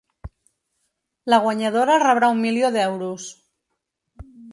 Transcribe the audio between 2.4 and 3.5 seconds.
milió d’euros.